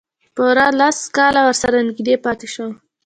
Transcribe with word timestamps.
پوره 0.35 0.67
لس 0.79 0.97
کاله 1.15 1.41
ورسره 1.45 1.77
نږدې 1.89 2.15
پاتې 2.25 2.47
شوم. 2.53 2.73